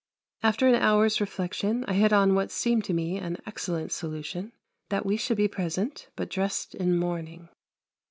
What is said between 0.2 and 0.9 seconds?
After an